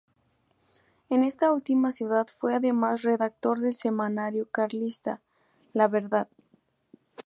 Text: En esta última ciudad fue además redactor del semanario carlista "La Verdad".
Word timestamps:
En 1.11 1.23
esta 1.23 1.51
última 1.51 1.91
ciudad 1.91 2.25
fue 2.39 2.55
además 2.55 3.03
redactor 3.03 3.59
del 3.59 3.75
semanario 3.75 4.49
carlista 4.49 5.21
"La 5.73 5.87
Verdad". 5.89 6.27